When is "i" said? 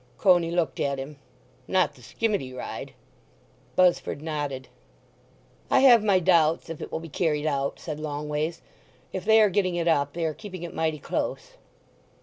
5.69-5.81